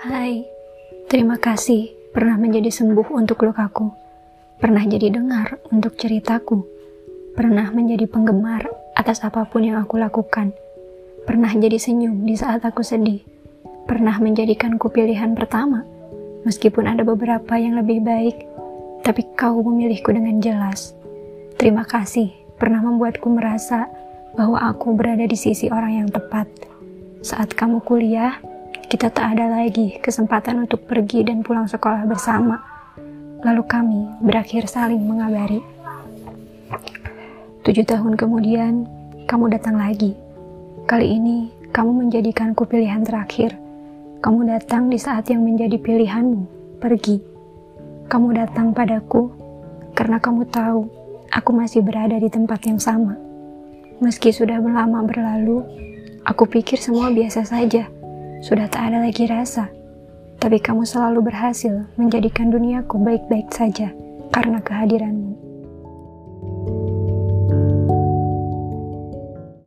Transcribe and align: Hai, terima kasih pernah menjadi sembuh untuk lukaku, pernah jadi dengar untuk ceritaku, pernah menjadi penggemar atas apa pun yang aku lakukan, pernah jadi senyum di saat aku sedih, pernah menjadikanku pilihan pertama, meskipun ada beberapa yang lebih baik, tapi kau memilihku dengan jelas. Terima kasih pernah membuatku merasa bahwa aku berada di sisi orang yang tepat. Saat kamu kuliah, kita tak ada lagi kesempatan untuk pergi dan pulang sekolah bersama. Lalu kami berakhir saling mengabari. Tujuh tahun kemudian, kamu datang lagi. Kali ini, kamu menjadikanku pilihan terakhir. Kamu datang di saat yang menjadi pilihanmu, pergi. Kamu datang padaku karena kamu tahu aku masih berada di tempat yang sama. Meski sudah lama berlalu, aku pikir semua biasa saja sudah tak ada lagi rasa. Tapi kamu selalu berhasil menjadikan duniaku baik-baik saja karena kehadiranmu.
Hai, 0.00 0.48
terima 1.12 1.36
kasih 1.36 1.92
pernah 2.16 2.40
menjadi 2.40 2.72
sembuh 2.72 3.12
untuk 3.20 3.44
lukaku, 3.44 3.92
pernah 4.56 4.80
jadi 4.80 5.12
dengar 5.12 5.60
untuk 5.68 6.00
ceritaku, 6.00 6.64
pernah 7.36 7.68
menjadi 7.68 8.08
penggemar 8.08 8.64
atas 8.96 9.20
apa 9.20 9.44
pun 9.44 9.60
yang 9.60 9.76
aku 9.76 10.00
lakukan, 10.00 10.56
pernah 11.28 11.52
jadi 11.52 11.76
senyum 11.76 12.24
di 12.24 12.32
saat 12.32 12.64
aku 12.64 12.80
sedih, 12.80 13.20
pernah 13.84 14.16
menjadikanku 14.16 14.88
pilihan 14.88 15.36
pertama, 15.36 15.84
meskipun 16.48 16.88
ada 16.88 17.04
beberapa 17.04 17.60
yang 17.60 17.76
lebih 17.76 18.00
baik, 18.00 18.40
tapi 19.04 19.28
kau 19.36 19.60
memilihku 19.60 20.16
dengan 20.16 20.40
jelas. 20.40 20.96
Terima 21.60 21.84
kasih 21.84 22.32
pernah 22.56 22.80
membuatku 22.80 23.28
merasa 23.28 23.84
bahwa 24.32 24.64
aku 24.64 24.96
berada 24.96 25.28
di 25.28 25.36
sisi 25.36 25.68
orang 25.68 25.92
yang 26.00 26.08
tepat. 26.08 26.48
Saat 27.20 27.52
kamu 27.52 27.84
kuliah, 27.84 28.40
kita 28.90 29.06
tak 29.06 29.38
ada 29.38 29.46
lagi 29.46 30.02
kesempatan 30.02 30.66
untuk 30.66 30.82
pergi 30.82 31.22
dan 31.22 31.46
pulang 31.46 31.70
sekolah 31.70 32.10
bersama. 32.10 32.58
Lalu 33.46 33.62
kami 33.62 34.02
berakhir 34.18 34.66
saling 34.66 34.98
mengabari. 35.06 35.62
Tujuh 37.62 37.86
tahun 37.86 38.18
kemudian, 38.18 38.90
kamu 39.30 39.54
datang 39.54 39.78
lagi. 39.78 40.18
Kali 40.90 41.06
ini, 41.06 41.54
kamu 41.70 42.02
menjadikanku 42.02 42.66
pilihan 42.66 43.06
terakhir. 43.06 43.54
Kamu 44.26 44.50
datang 44.50 44.90
di 44.90 44.98
saat 44.98 45.30
yang 45.30 45.46
menjadi 45.46 45.78
pilihanmu, 45.78 46.42
pergi. 46.82 47.22
Kamu 48.10 48.34
datang 48.34 48.74
padaku 48.74 49.30
karena 49.94 50.18
kamu 50.18 50.50
tahu 50.50 50.90
aku 51.30 51.50
masih 51.54 51.86
berada 51.86 52.18
di 52.18 52.26
tempat 52.26 52.58
yang 52.66 52.82
sama. 52.82 53.14
Meski 54.02 54.34
sudah 54.34 54.58
lama 54.58 55.06
berlalu, 55.06 55.62
aku 56.26 56.42
pikir 56.50 56.82
semua 56.82 57.06
biasa 57.14 57.46
saja 57.46 57.99
sudah 58.40 58.66
tak 58.72 58.92
ada 58.92 59.04
lagi 59.04 59.28
rasa. 59.28 59.68
Tapi 60.40 60.56
kamu 60.56 60.88
selalu 60.88 61.28
berhasil 61.28 61.84
menjadikan 62.00 62.48
duniaku 62.48 62.96
baik-baik 62.96 63.52
saja 63.52 63.92
karena 64.32 64.64
kehadiranmu. 64.64 65.49